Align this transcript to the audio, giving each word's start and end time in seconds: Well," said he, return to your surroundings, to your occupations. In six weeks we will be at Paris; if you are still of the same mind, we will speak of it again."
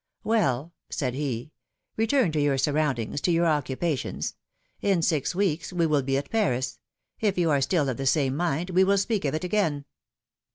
Well," 0.23 0.73
said 0.89 1.13
he, 1.13 1.51
return 1.95 2.31
to 2.31 2.41
your 2.41 2.57
surroundings, 2.57 3.21
to 3.21 3.31
your 3.31 3.45
occupations. 3.45 4.33
In 4.81 5.03
six 5.03 5.35
weeks 5.35 5.71
we 5.71 5.85
will 5.85 6.01
be 6.01 6.17
at 6.17 6.31
Paris; 6.31 6.79
if 7.19 7.37
you 7.37 7.51
are 7.51 7.61
still 7.61 7.87
of 7.87 7.97
the 7.97 8.07
same 8.07 8.35
mind, 8.35 8.71
we 8.71 8.83
will 8.83 8.97
speak 8.97 9.25
of 9.25 9.35
it 9.35 9.43
again." 9.43 9.85